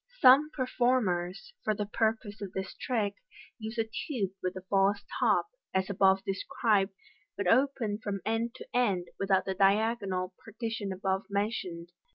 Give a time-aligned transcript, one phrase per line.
[0.19, 3.13] Some performers, for the purpose of this trick,
[3.59, 6.93] use a tube with a false top, as above described,
[7.37, 11.91] but open from end to end, without the diagonal partition above mentioned.